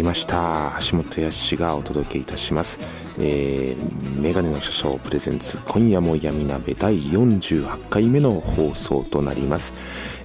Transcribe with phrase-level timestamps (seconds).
[0.00, 0.72] りました。
[0.90, 2.80] 橋本康がお届けいたします、
[3.18, 9.74] えー、メガネの書章プレゼンツ今夜も闇鍋第48回目の放送となります。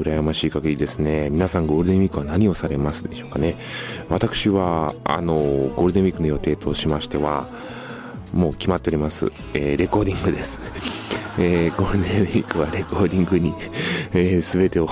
[0.00, 1.28] 羨ましい限りですね。
[1.30, 3.56] 皆さんゴールデンウィークは何をされますでしょうかね。
[4.08, 5.34] 私はあの
[5.76, 7.46] ゴールデンウィークの予定としましては
[8.32, 10.60] もう決まっております、えーレコーディングです、
[11.38, 13.54] えーゴールデンウィークはレコーディングに、
[14.12, 14.88] えー全てを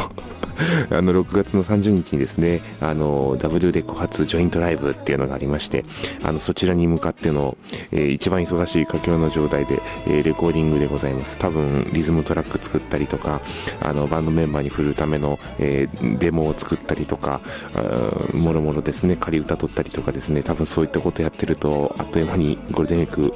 [0.90, 5.84] あの6月の30日にですねあのダブルレコ発ジョイントライブっていうのがありまして
[6.22, 7.56] あのそちらに向かっての、
[7.92, 11.38] えー一番忙しい佳境の状態で、えーレコーディングでございます。
[11.38, 13.40] 多分リズムトラック作ったりとか
[13.80, 17.40] あのバンドメンバーに振るための、えーデモを作ったりとか
[18.32, 23.34] もろもろですね仮歌取ったりとかですね多分そういったことやってるとあっという間にゴールデンウィーク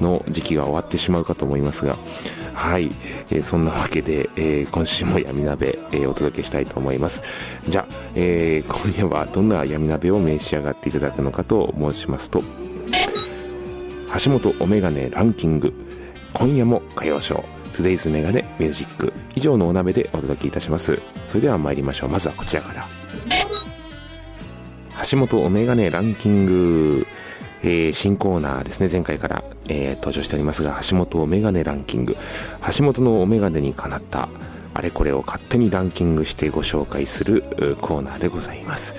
[0.00, 1.96] の時期が終わってしまうかと思いますが
[2.60, 2.90] はい、
[3.30, 7.22] えーそんなわけで、えー今週も闇鍋、えーお届けしたいと思います。
[7.66, 12.42] じゃあ、え今夜はどんな闇鍋を召し上がっていただくのかと申しますと
[14.22, 15.72] 橋本お眼鏡ランキング
[16.34, 21.00] 今夜も歌謡ショー Today's メガネミュージック以上のお鍋でお届けいたします。
[21.24, 22.10] それでは参りましょう。
[22.10, 22.86] まずはこちらから。
[25.10, 27.06] 橋本お眼鏡ランキング、
[27.62, 28.88] えー新コーナーですね。
[28.90, 32.16] 前回から、えー登場しておりますが橋本お眼鏡ランキング。
[32.76, 34.28] 橋本のお眼鏡にかなった
[34.72, 37.42] あれこれを勝手にランキングしてご紹介する
[37.80, 38.94] コーナーでございます。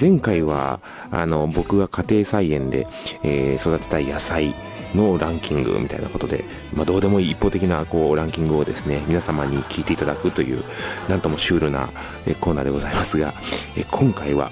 [0.00, 2.86] 前回はあの僕が家庭菜園で、
[3.22, 4.54] えー育てたい野菜
[4.94, 10.64] のランキングみたいなことで、まあ、どうでもいい一方的なこうランキングをですね皆様に聞いていただくという
[11.08, 11.90] なんともシュールな
[12.40, 13.34] コーナーでございますが
[13.76, 14.50] え今回は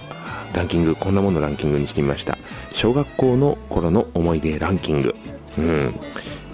[0.55, 2.39] ランキングこんなものランキングにしてみました。
[2.73, 5.15] 小学校の頃の思い出ランキング。
[5.59, 5.95] うん。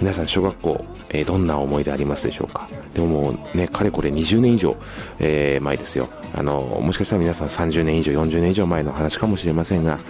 [0.00, 2.68] 皆さん小学校、えーどんな思い出ありますでしょうか？
[2.92, 4.76] でももうねかれこれ20年以上、
[5.20, 6.08] えー前ですよ。
[6.34, 10.00] あのもしかしたら皆さん30年以上40年以上前の話かもしれませんが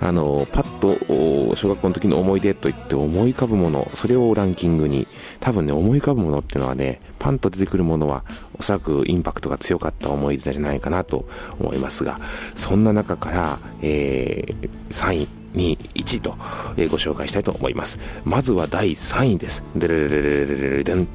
[0.00, 5.06] あのパッと小学校の時の思い出といって思い浮かぶものそれをランキングに
[5.40, 8.24] 多分ね思い浮かぶものっていうのはねパンと出てくるものは
[8.58, 11.26] おそらくインパクトが強かった思い出じゃないかなと
[11.58, 12.18] 思いますが
[12.54, 16.36] そんな中から、えー3位2位1位と、
[16.76, 17.98] えーご紹介したいと思います。
[18.24, 19.64] まずは第3位です。
[19.74, 21.08] でれれれれれれれでん。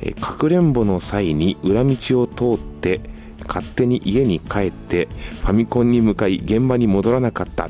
[0.00, 3.00] えーかくれんぼの際に裏道を通って
[3.50, 5.08] 勝手に家に帰って
[5.40, 7.68] ファミコンに向かい現場に戻らなかった、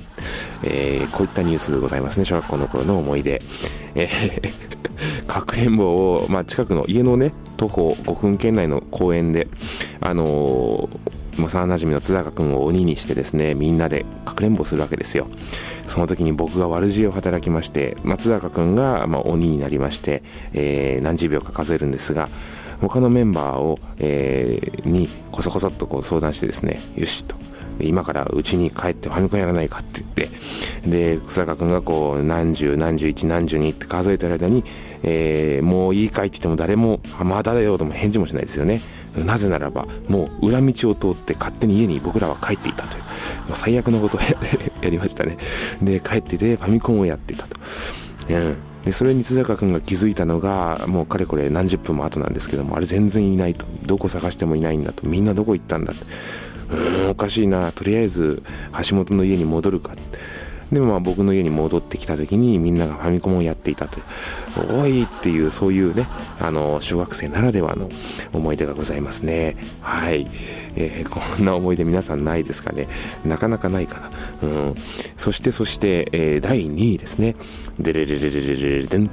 [0.62, 2.24] えーこういったニュースでございますね。
[2.26, 3.40] 小学校の頃の思い出、
[3.94, 4.70] えー
[5.26, 9.48] かくれんぼを、まあ、近くの家のね徒歩5分圏内の公園で
[10.00, 10.98] あのー
[11.38, 15.26] 幼なじみの津坂君を鬼にしてですねみんなでかくれんぼするわけですよ。
[15.86, 20.22] その時に僕が悪知恵を働きまして松坂君が、まあ、鬼になりまして、
[20.52, 22.28] えー何十秒か数えるんですが
[22.80, 27.36] 他のメンバーを、えーにこそこそっとこう相談してですねよしと。
[27.82, 30.30] 今からうちに帰ってファミコンやらないかって言っ
[30.84, 30.86] て
[31.16, 34.64] で草加君がこう何十何十一何十二って数えてる間に、
[35.02, 38.82] えーもういいかいって言っても誰もあまだだよとも返事もしないですよね。
[39.16, 43.04] なぜならばもう裏道を通って勝手に家に僕らは帰っていたという。
[43.48, 44.28] もう最悪のことをや
[44.82, 45.36] やりましたね。
[45.82, 47.58] で帰っててファミコンをやっていたと、
[48.28, 48.56] うん。
[48.84, 53.66] でそれに津坂君が気づいたのがもうかれこれ何十分も後なんですけどもあれ全然いないと。
[53.84, 55.06] どこ探してもいないんだと。
[55.06, 56.02] みんなどこ行ったんだって。
[56.70, 57.72] うーんおかしいな。
[57.72, 58.42] とりあえず
[58.88, 60.18] 橋本の家に戻るかって。
[60.72, 66.06] でもまあ僕の家に戻ってきた時にみんながファミコンをやっていたというおいっていうそういうね
[66.38, 67.90] あの小学生ならではの
[68.32, 69.56] 思い出がございますね。
[69.80, 70.26] はい、
[70.76, 72.86] えー、こんな思い出皆さんないですかね。
[73.24, 74.10] なかなかないかな。
[74.42, 74.74] うん。
[75.16, 77.34] そしてそして、えー、第2位ですね。
[77.78, 79.10] デレレレレレレレデン、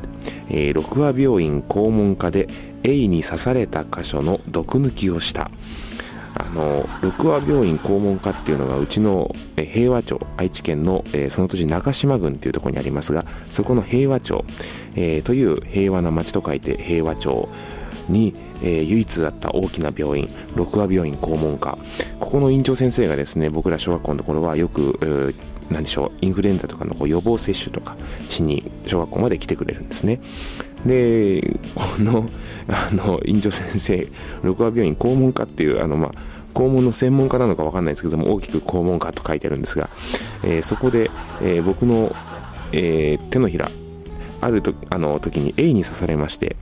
[0.49, 2.47] えー、六話病院肛門科で
[2.83, 5.49] A に刺された箇所の毒抜きをした
[6.39, 14.45] あの六和病院肛門科っていうのがうちの平和町愛知県の、えー、その土地中島郡っていうところにありますがそこの平和町、
[14.95, 17.49] えー、という平和な町と書いて平和町
[18.07, 21.77] に、えー、唯一あった大きな病院六和病院肛門科。
[22.19, 25.35] ここの院長先生がですね僕ら小学校のところはよく、えー
[25.69, 27.97] 何でしょうインフルエンザとかのこう予防接種とか
[28.29, 30.19] しに小学校まで来てくれるんですね。
[30.85, 31.41] で
[31.75, 32.29] この
[32.69, 34.07] あの院長先生
[34.43, 36.11] 六和病院肛門科っていうあのまあ
[36.53, 39.89] 肛門の専門家なのか分かんないですけども大きく肛門科と書いてあるんですが、
[40.43, 41.11] えー、そこで、
[41.41, 42.15] えー、僕の、
[42.71, 43.71] えー、手のひら
[44.41, 46.55] あるとあの時に A に刺されまして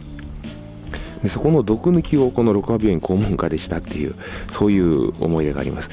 [1.24, 4.16] でそこの毒抜きをこの六和病院肛門科でしたっていう
[4.48, 5.90] そういう思い出があります。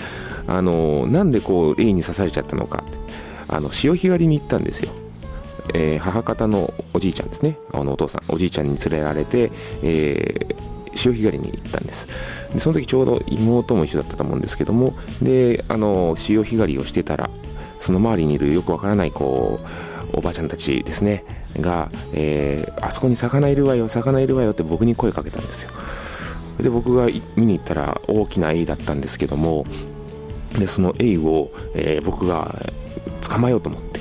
[0.46, 2.82] あのなんでこう A に刺されちゃったのか
[3.48, 4.90] あの潮干狩りに行ったんですよ。
[5.74, 7.58] えー、母方のおじいちゃんですね。
[7.72, 9.50] あのお父さんおじいちゃんに連れられて、
[9.82, 12.06] えー、潮干狩りに行ったんです。
[12.52, 17.30] でその時ちょうど妹も一緒だったと思うんですけどもであの潮干狩りをしてたら
[17.78, 19.60] その周りにいるよくわからないこ
[20.12, 21.24] うおばあちゃんたちですね
[21.56, 25.70] が、えー、あそこに魚いるわよ魚いるわよって僕に声かけたんですよ。
[26.58, 27.06] で僕が
[27.36, 29.64] 見に行ったら大きなエイだったんですけども
[30.58, 32.54] でそのエイを、えー、僕が
[33.26, 33.91] 捕まえようと思って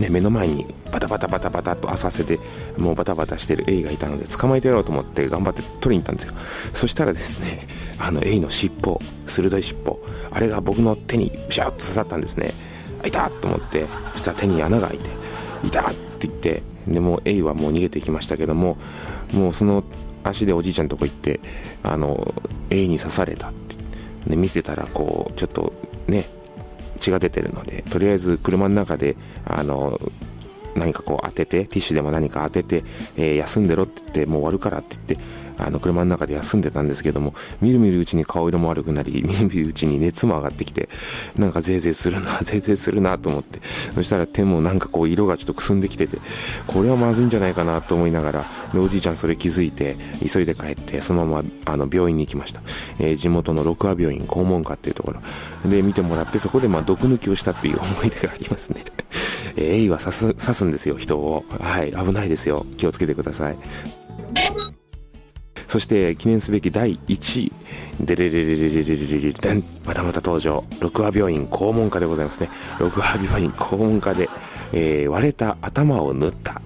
[0.00, 2.38] ね、目の前にバタバタバタバタと浅瀬で
[2.78, 6.34] もうバタバタしてるエイがいたので捕まえてやろうと思って頑張って取りに行ったんですよ。
[6.72, 7.68] そしたらですね
[7.98, 9.98] あのエイの尻尾鋭い尻尾
[10.30, 12.54] あれが僕の手にビシャッと刺さったんですね。
[13.04, 15.10] あいたと思ってそしたら手に穴が開いて
[15.64, 18.78] いたって言ってでもうエイはもう逃げていきましたけども
[19.32, 19.84] もうその
[20.24, 21.40] 足でおじいちゃんのとこ行って
[21.82, 22.34] あの
[22.70, 23.76] エイに刺されたって、
[24.30, 25.72] で見せたらこうちょっと
[26.08, 26.28] ね
[27.00, 29.98] 血が出てるのでとりあえず車の中であの
[30.76, 32.84] 何かこう当ててティッシュでも何か当てて、
[33.16, 40.88] えー、休んでろって言ってもう終わるからって言ってあの車の中で休んでたんですけどもみるみるうちに顔色も悪くなり みるみるうちに熱も上がってきて
[41.36, 43.60] なんかゼーゼーするなゼーゼーするなと思って
[43.94, 46.18] そしたら手もなんかこう色がちょっとくすんできてて
[46.66, 49.96] これはまずいんじゃないかなと思いながらでおじいちゃんそれ気づいて
[50.26, 52.62] 急いで帰ってそのままあの病院に行きました、
[52.98, 55.20] えー、地元の六和病院肛門科っていうところ。
[55.68, 58.84] で見てもらってそこでまあ毒抜きをしたっていう思い出がありますね。
[59.56, 61.44] えー、エイは刺す刺すんですよ人を。
[61.60, 62.66] はい危ないですよ。
[62.76, 63.99] 気をつけてください。
[65.70, 67.52] そして記念すべき第1位。
[68.00, 70.64] デレレレレレレレレレデンまたまた登場。
[70.80, 72.48] 六和病院肛門科でございますね。
[72.80, 74.28] 六和病院肛門科で、
[74.72, 76.60] えー、割れた頭を縫った、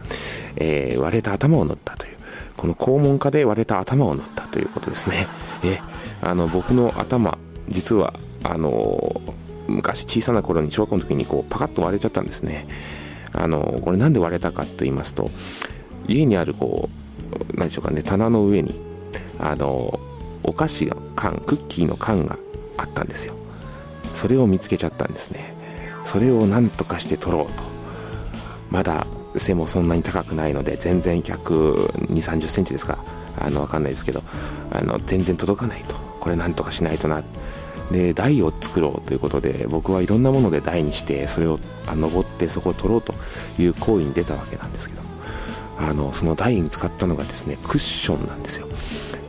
[0.56, 2.16] えー、割れた頭を縫ったという。
[2.56, 5.26] この肛門科で割れた頭を縫ったということですね。
[5.62, 5.80] え
[6.22, 7.36] あの僕の頭
[7.68, 9.20] 実はあの
[9.68, 12.66] 昔小さな頃に小学校の時にこうパカッと割れちゃったんですね。
[13.34, 15.30] あのこれなんで割れたかと言いますと
[16.08, 18.93] 家にあるこう何でしょうかね棚の上に
[19.38, 19.98] あの
[20.42, 22.38] お菓子が缶クッキーの缶が
[22.76, 23.34] あったんですよ。
[24.12, 25.54] それを見つけちゃったんですね。
[26.04, 27.52] それを何とかして取ろうと。
[28.70, 32.98] まだ背もそんなに高くないので全然1 2 3 0センチですか。
[33.38, 34.22] あの分かんないですけど
[34.70, 35.96] あの全然届かないと。
[36.20, 37.22] これ何とかしないとな。
[37.90, 43.14] で台を作ろうということで僕はいろんなもので台にしてそれを登ってそこを取ろうと。
[43.58, 45.02] いう行為に出たわけなんですけど。
[45.78, 48.68] あのその台に使ったのがですねクッションなんですよ。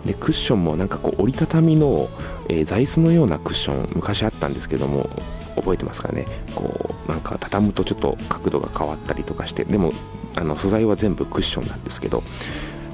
[0.06, 2.10] でクッションもなんかこう折りたたみの、
[2.50, 5.10] えー、座椅子のようなクッション昔あったんですけども
[5.56, 6.26] 覚えてますかね？
[6.54, 9.94] こうなんか畳むとちょっと角度が変わったりとかしてでも
[10.38, 12.24] あの素材は全部クッションなんですけど。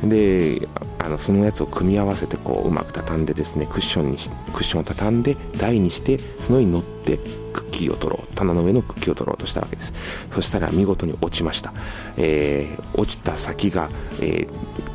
[0.03, 4.17] であのそのやつを組み合わせてこううまく畳んでですねクッションに
[4.51, 7.19] クッションを畳んで台にしてその上に乗って
[7.71, 8.35] キーを取ろう。
[8.35, 9.93] 棚の上のクッキーを取ろうとしたわけです。
[10.29, 11.73] そしたら見事に落ちました、
[12.17, 14.47] えー、落ちた先が、えー、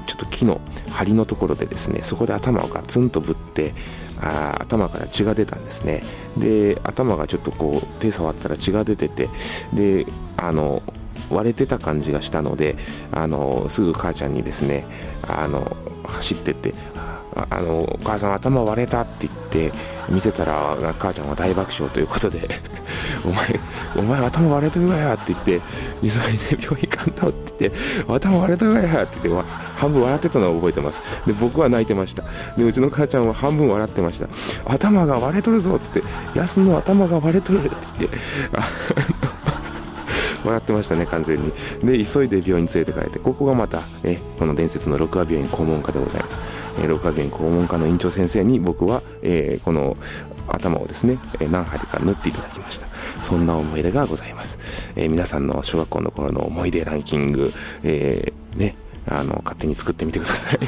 [0.06, 3.74] ちょっと木の梁のところでですねそこで頭をガツンとぶって
[4.20, 6.02] あ頭から血が出たんですね。
[6.36, 9.28] で頭がちょっとこう手触ったら血が出てて
[9.74, 10.06] で
[10.36, 10.82] あの
[11.30, 12.76] 割れてた感じがしたので
[13.12, 14.86] あのすぐ母ちゃんにですね
[15.28, 16.72] あの走ってって
[17.50, 19.72] あのお母さん頭割れたって言って
[20.08, 22.48] 見せたら母ちゃんは大爆笑ということで
[23.24, 23.60] お前
[23.96, 25.60] お前頭割れてるわやって言って
[26.00, 27.78] 急いで病院行かんとって言って
[28.08, 31.02] 頭割れてるわやって言って半分笑ってたのを覚えてます。
[31.26, 32.22] で僕は泣いてました。
[32.56, 34.28] でうちの母ちゃんは半分笑ってました。
[34.64, 38.18] 頭が割れとるぞって言って安の頭が割れとるって言って
[40.46, 41.52] 笑ってましたね完全に。
[41.82, 46.40] で急いで病院に連れてかれてここがまた、ね、この伝説の六和病院肛門科でございます、
[46.82, 49.96] え、六和病院肛門科の院長先生に僕は、えー、この
[50.48, 52.86] 頭をですね何針か縫っていただきました。
[53.22, 58.76] そんな思い出がございます、えー、皆さんの小学校の頃の思い出ランキング、えー、ね
[59.08, 60.58] あの勝手に作ってみてください。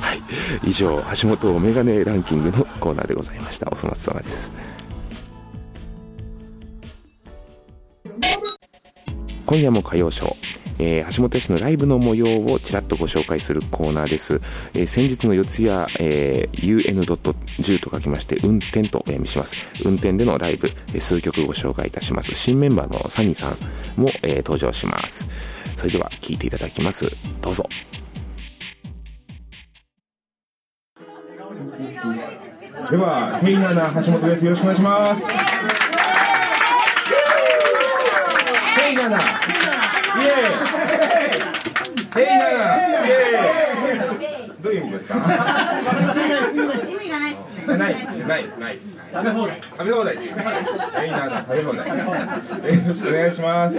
[0.00, 0.22] はい。
[0.68, 3.68] 以上橋本メガネランキングのコーナーでございました。
[3.72, 4.52] お粗末様です。
[9.46, 10.34] 今夜も歌謡ショー、
[10.78, 14.40] えー、橋本氏のライブの模様をちらっとご紹介するコーナーです。
[14.72, 19.56] えー、先日の四谷、えー、un.10 と書きまして、運転とお読みします。
[19.84, 22.34] 運転でのライブ、えー、数曲ご紹介いたします。
[22.34, 23.58] 新メンバーのサニーさん
[24.00, 25.28] も、えー、登場します。
[25.76, 27.10] それでは聴いていただきます。
[27.40, 27.68] どうぞ。
[32.90, 34.44] では、ヘイナーな橋本です。
[34.44, 35.83] よろしくお願いします。
[38.92, 40.54] イナナイエー
[42.00, 42.76] イヘイナナ
[43.06, 45.18] イエーイどういう意味ですか意
[46.96, 47.94] 味がないですねない
[48.26, 48.78] ないない
[49.12, 51.94] 食べ放題食べ放題ヘイナナ食べ放題よ
[52.88, 53.76] ろしくお願いします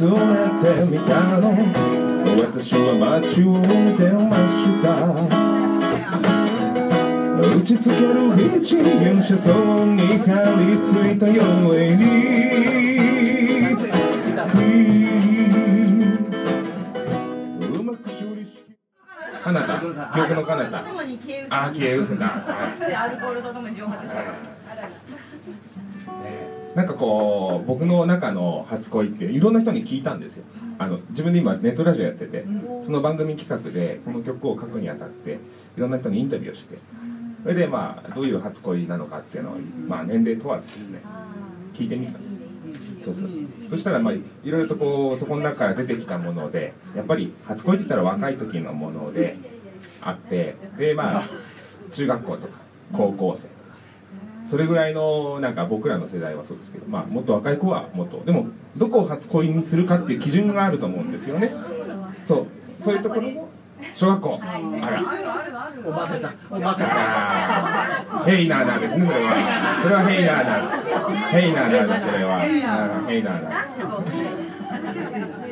[0.00, 0.16] 集めて
[0.86, 1.52] みたの。
[2.40, 4.88] 私は街を見てました。
[7.36, 12.00] 打ちつける一輪車窓に張り付いたように。
[19.42, 19.80] かなた
[20.14, 20.78] 記憶のかなた
[21.50, 22.24] あ消え失せた、
[23.02, 24.22] アルコールとともに蒸発した
[26.74, 30.44] なんかこう僕の中の初恋っていろんな人に聞いたんですよ。
[30.78, 32.44] あの自分で今ネットラジオやってて
[32.84, 35.38] その番組企画でこの曲を書くにあたって
[35.76, 36.78] いろんな人にインタビューをして
[37.42, 41.02] それでまあどういう初恋なのかっていうのを、まあ、年齢問わずですね
[41.74, 42.40] 聞いてみたんですよ。
[43.04, 43.70] そうそうそう。
[43.70, 49.36] そしたらまあいろいろとこうそこの中から出てきたものでやっぱり初恋って言ったら若い時のもので
[50.00, 51.24] あってでまあ
[51.90, 52.58] 中学校とか
[52.92, 53.48] 高校生
[54.46, 61.52] それぐらいのなんか僕らの世代はそうですけど、まあ、もっと若い子はもっとでもどこを初恋にするかっていう基準があると思うんですよね。
[62.24, 62.46] そう。
[62.74, 63.48] そういうところも
[63.94, 64.46] 小学校あ
[64.90, 65.02] ら。
[65.84, 66.20] おばあさん
[66.50, 69.80] おばあさんヘイナーなんですねそれは。
[69.82, 70.70] それはヘイナーだ。
[71.28, 72.40] ヘイナーだそれは。
[72.40, 72.58] ヘ
[73.18, 73.42] イナー。
[73.42, 73.50] だ。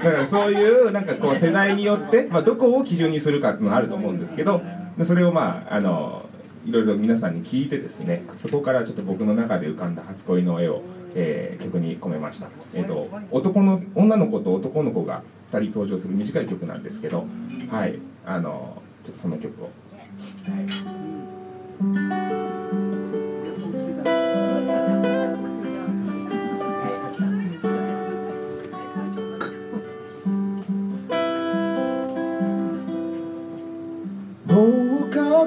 [0.03, 4.63] だからそういうなんかこう世代によって、まあ、どこを基準にするかっていうのがあると思うんですけど
[5.05, 6.28] それをまああの
[6.69, 10.83] いろいろ皆さんに聞いてですねそこからちょっと僕の中で浮かんだ初恋の絵を、
[11.15, 17.27] えー、曲に込めました、えーと、男の女の子と男の子が2人登場する短い曲なんですけど
[17.71, 19.71] はいあのちょっとその曲を。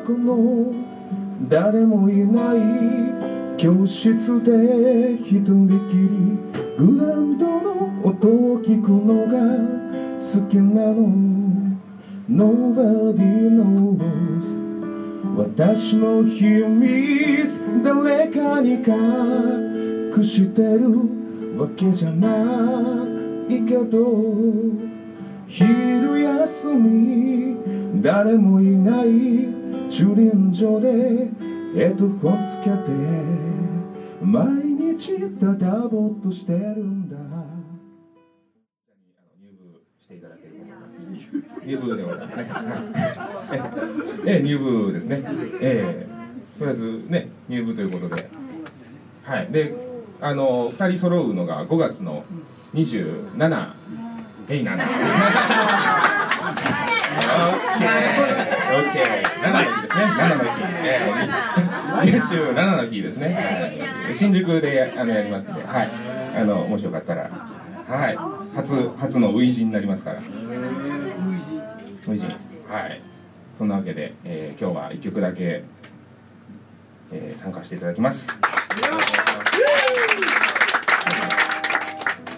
[0.04, 0.74] この
[1.52, 6.40] 誰もいない教室で一人きり
[6.78, 9.36] グランドの音を聞くのが
[10.16, 11.12] 好きなの。
[12.30, 14.48] Nobody knows
[15.36, 20.88] 私の秘密誰かに隠してる
[21.60, 22.30] わけじゃな
[23.50, 24.92] いけど。
[25.48, 27.58] 昼休み
[28.02, 29.61] 誰もいない
[29.92, 30.90] 駐輪場で
[31.76, 32.78] ヘッドホンつけて
[34.24, 34.48] 毎
[34.96, 37.18] 日ただぼっとしてるんだ。
[39.42, 40.56] 入部していただける
[41.66, 42.50] 入部でございますね。
[44.26, 45.24] ええ入部ですね。
[45.60, 46.10] ええ。
[46.58, 48.30] とりあえずね入部ということで。
[49.24, 49.48] はい。
[49.52, 49.76] で
[50.22, 52.24] あの2人揃うのが5月の
[52.74, 53.74] 27
[54.48, 54.78] えい7
[59.62, 60.04] 7ですね。
[60.06, 60.50] 7の日、
[60.84, 63.78] えー27の日ですね、
[64.16, 65.90] 新宿でやあのやりますんで、はい、
[66.36, 68.18] あのもしよかったら、はい、
[68.56, 70.22] 初初の初陣になりますから。
[72.06, 72.30] 初陣、
[72.68, 73.02] はい。
[73.54, 75.64] そんなわけで、えー、今日は1曲だけ、
[77.12, 78.28] えー、参加していただきます。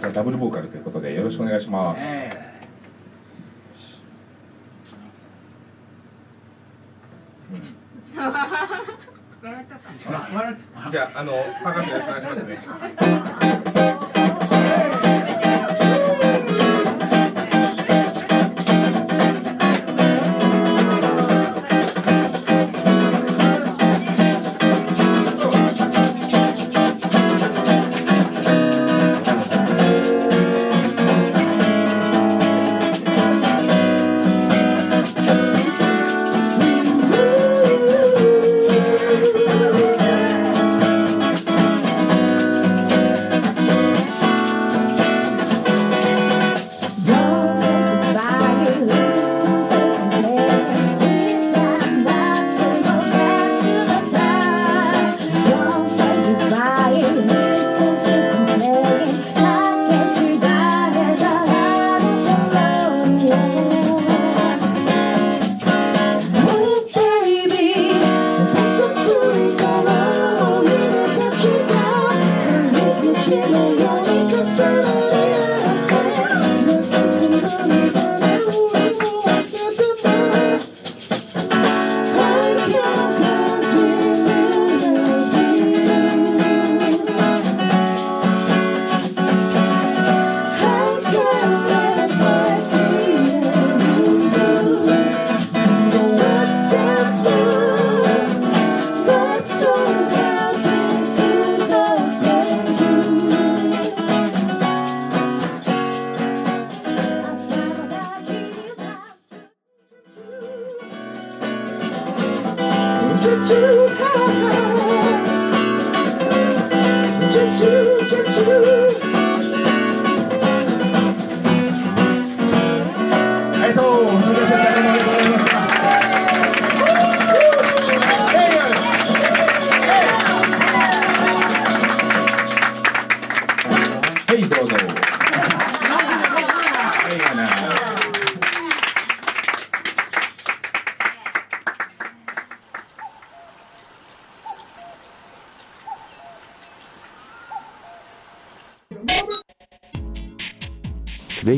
[0.01, 2.42] じゃダブルボーカルということでよろしくお願いします。
[10.91, 12.79] じゃあ、あの、博士よろしくお願いしま
[13.41, 13.62] すね。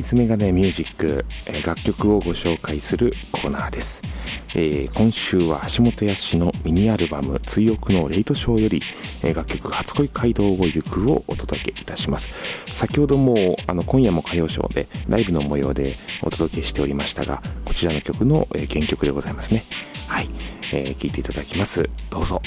[0.06, 4.04] トゥデイズメガネミュージック、え楽曲をご紹介するコーナーです、
[4.54, 8.84] えー、今週は橋本康のミニアルバム追憶のレイトショーより、
[9.24, 12.30] え楽曲初恋街道を行くをお届けいたします。
[12.72, 19.66] 先ほどもあの今夜も歌謡ショーでライブの模様でお届けしておりましたがこちらの曲の、え原曲でございますね。
[20.08, 20.30] はい、
[20.72, 21.90] えー、聴いていただきます。
[22.12, 22.40] どうぞ。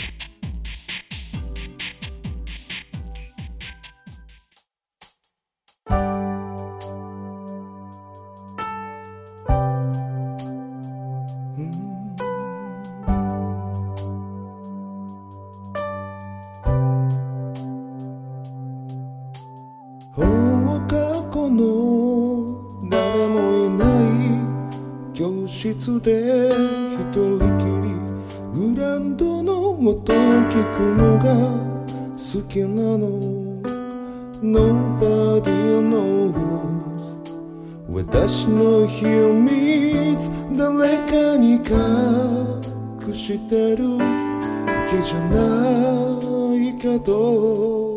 [44.98, 47.96] けじゃないけど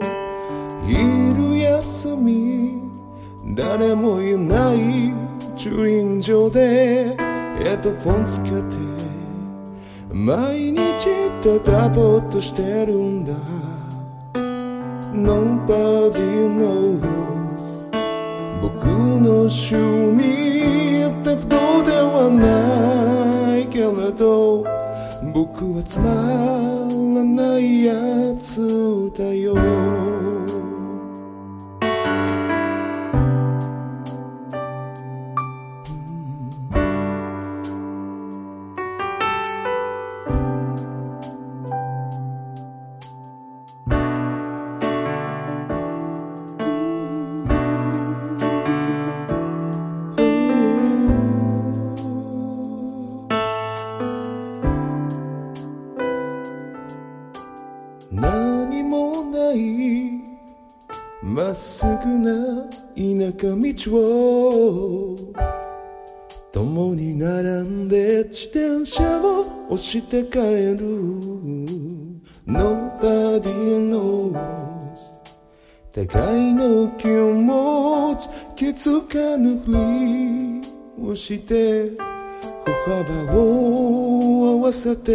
[0.88, 2.92] いる休み
[3.56, 5.12] 誰もいない
[5.58, 8.78] 駐輪場でヘッドフォンつけて
[10.14, 10.78] 毎日
[11.42, 13.34] ただぼっとしてるんだ。
[15.14, 17.02] Nobody knows
[18.62, 24.64] 僕の趣味って不動ではないけれど
[25.34, 26.81] 僕はつま
[27.22, 27.94] らないや
[28.36, 30.21] つだよ。
[63.74, 65.18] 道を
[66.52, 70.40] 共に並んで自転車を押して帰
[70.78, 71.62] る
[72.46, 74.38] Nobody knows.
[75.94, 80.62] 互いの気持ち気づかぬふり
[81.02, 85.12] をして歩幅を合わせて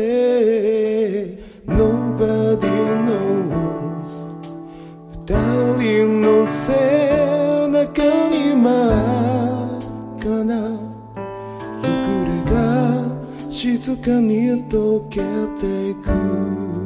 [1.67, 2.61] Nobody
[3.05, 3.67] knows.
[5.27, 7.46] 二人の背。
[7.85, 8.73] 中に真っ
[10.19, 10.55] 赤な
[11.83, 12.57] 夕暮れが
[13.51, 15.21] 静かに溶け
[15.61, 16.86] ていく。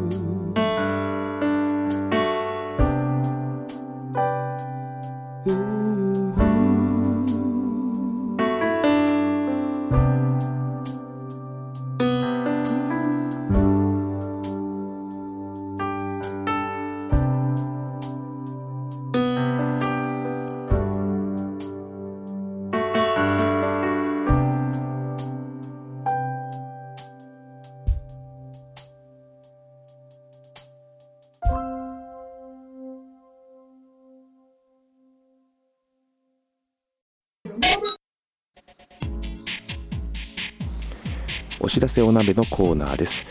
[41.61, 43.25] お知らせお鍋のコーナーです。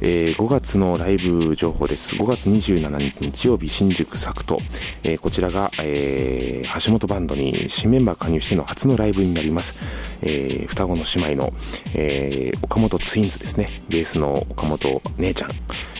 [0.00, 2.16] えー5月のライブ情報です。
[2.16, 4.58] 5月27日日曜日新宿サクト。
[5.04, 9.76] えーこちらが、えー橋本バンドに新メンバー加入しての初のライブになります。
[10.22, 11.52] えー双子の姉妹の、
[11.94, 13.82] えー岡本ツインズですね。
[13.88, 15.50] ベースの岡本姉ちゃん。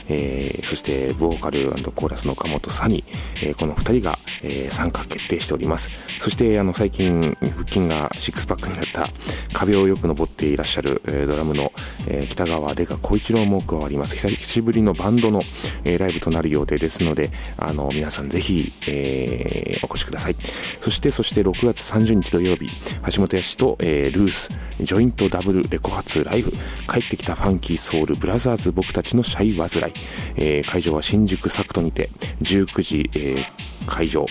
[0.09, 5.91] えーそしてボーカルコーラスの岡本サニー、えーこの二人が、えー参加決定しております。
[6.19, 9.09] そしてあの最近腹筋がシックスパックになった
[9.53, 11.73] 壁をよく登っていらっしゃる、えードラムの、
[12.07, 14.17] えー北川出川小一郎も加わります。
[14.17, 15.43] 久しぶりのバンドの、
[15.85, 20.37] えーライブとなる予定ですのであの皆さんぜひ、えーお越しください。
[20.81, 22.69] そしてそして6月30日土曜日
[23.15, 26.53] 橋本康と、えールースジョイントダブルレコ発ライブ
[26.93, 29.95] 帰ってきたファンキーソウルブラザーズ僕たちのシャイ煩い、
[30.37, 32.11] えー会場は新宿サクトにて
[32.43, 33.45] 19時、えー
[33.87, 34.27] 会場、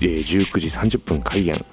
[0.00, 1.64] えー19時30分開演、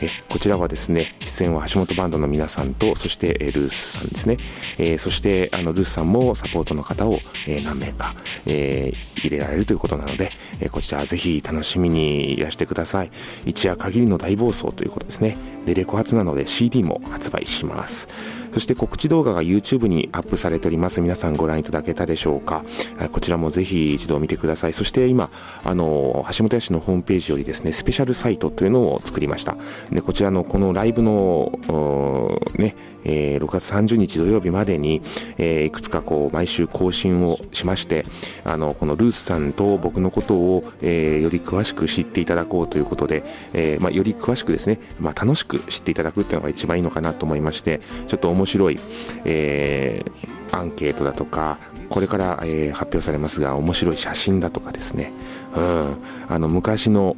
[0.00, 4.36] えこちらはですね出演は橋本バンドの皆さんとそして、えルースさんですね、
[4.78, 8.14] えそしてあのルースさんもサポートの方を、え何名か、
[8.46, 13.10] え入れられるということなので、えこちらぜひ楽しみにいらしてください。
[13.44, 15.36] 一夜限りの大暴走ということですね。
[15.66, 18.08] でレコ発なので CD も発売します。
[18.54, 21.00] そして告知動画が YouTube にアップされております。
[21.00, 22.64] 皆さんご覧いただけたでしょうか。
[23.10, 24.72] こちらもぜひ一度見てください。
[24.72, 25.28] そして今、
[25.64, 29.56] あの、橋本屋氏のホームページよりですね、スペシャルサイトというのを作りました。
[29.90, 35.02] で、こちらのこのライブの、ね、えー6月30日土曜日までに、
[35.38, 38.04] えーいくつかこう毎週更新をしまして
[38.44, 48.78] あのこのルースさんと僕のことを、えーより詳しく知っていただこうということで、えまあ、より詳しくですね、まあ、楽しく知っていただくっていうのが一番いいのかなと思いましてちょっと面白い、
[49.24, 50.04] え
[50.52, 55.12] アンケートだとかこれから、え発表されますが面白い写真だとかですね、
[55.56, 55.96] うん、
[56.28, 57.16] あの昔の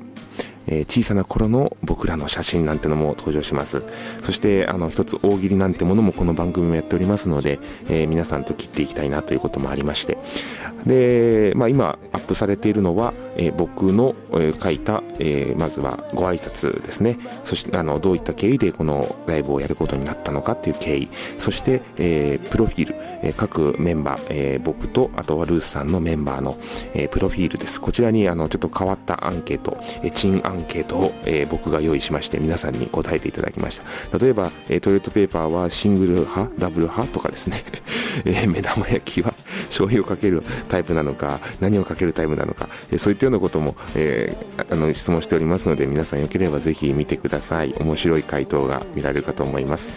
[0.67, 3.83] えー小さな頃の僕らの写真なんてのも登場します。
[4.23, 10.19] そしてあの一つ大喜利なんてものもこの番組もやっておりますので、えー皆さんと切っていきたいなということもありまして。
[10.87, 17.19] で、まあ、今アップされているのは、えー僕の、えー書いた、えーまずはご挨拶ですね。
[17.45, 21.07] そしてあのどういった経緯でこのライブをやることになったのかっていう経緯。
[21.39, 26.57] そして、えープロフィール、えー各メンバー、えー僕とあとはルースさんのメンバーの、
[26.95, 27.81] えープロフィールです。
[27.81, 34.19] こちらにあのちょっと変わったアンケート、えー珍アンケートを、えー僕が用意しまして皆さんに答えていただきました。
[34.19, 37.63] 例えば、えートイレットペーパーはシングル派ダブル派とかですね、
[38.25, 39.35] えー目玉焼きは
[39.77, 47.75] 醤油をかけるタイプなのか何をかけるタイプなのか、えそういったようなことも、えーあの質問しておりますので皆さんよければぜひ見てください。
[47.79, 49.91] 面白い回答が見られるかと思います。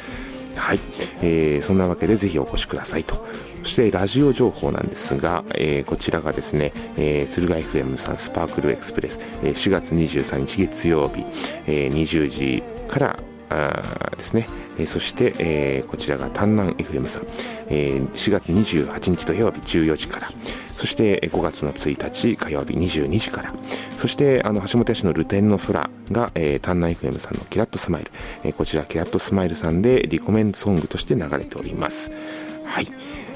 [0.56, 0.80] はい、
[1.22, 3.26] えーそんなわけでぜひお越しくださいと。
[3.63, 11.24] そしてラジオ情報なんですが、えーこちらがですね、えー敦賀 FM さんスパークルエクスプレス、えー4月23日月曜日、
[11.68, 14.48] えー20時からあですね、
[14.80, 17.24] えーそして、えーこちらが丹南 FM さん、
[17.70, 20.28] えー4月28日土曜日14時から。
[20.68, 23.54] そして5月の1日火曜日22時から。
[23.98, 28.12] そしてあの橋本屋市のルテンの空が、えー、丹南 FM さんのキラッとスマイル、
[28.46, 32.12] えーこちらキラッとスマイルさんでリコメンソングとして流れております。
[32.65, 32.88] はい。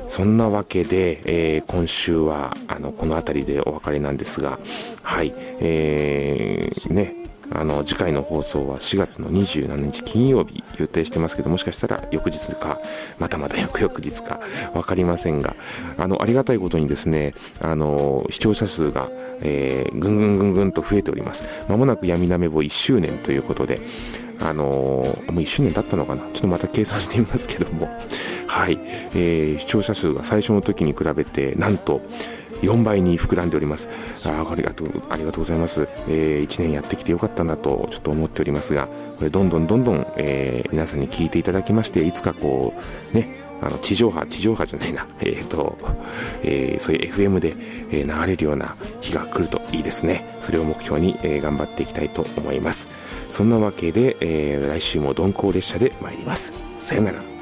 [0.07, 4.57] そんなわけで、えー今週はあのこの辺りでお別れなんですが。
[5.01, 5.33] はい。
[5.59, 7.15] えーね。
[7.55, 12.79] あの次回の放送は4月の27日金曜日予定してますけどもしかしたら翌日か
[13.19, 14.39] またまた翌々日か
[14.73, 15.55] 分かりませんが
[15.97, 19.09] あのありがたいことにですねあの視聴者数が、
[19.41, 21.43] えー、ぐんぐんぐんぐんと増えております。
[21.69, 23.79] まもなく闇なめぼ1周年ということで
[24.39, 26.23] あの、もう1周年経ったのかな？
[26.33, 27.87] ちょっとまた計算してみますけども。
[28.47, 28.77] はい、
[29.15, 32.01] えー、視聴者数が最初の時に比べてなんと
[32.63, 33.89] 4倍に膨らんでおります。
[34.25, 42.73] あありがとうありがとうございます、えー、1年やってきてよかったなとちょっと思っておりますがこれどんどんどんどん、えー、皆さんに聞いていただきましていつかこ
[43.11, 45.07] うねあの地上波地上波じゃないな。
[45.21, 45.77] えっ、ー、と、
[46.43, 47.55] えー、そういう FM で、
[47.91, 50.25] え、流れるような日が来るといいですね。
[50.41, 52.89] それを目標に、えー、頑張っていきたいと思います。
[53.29, 56.53] そんなわけで、えー、来週も鈍行列車で参ります。
[56.79, 57.32] さよなら。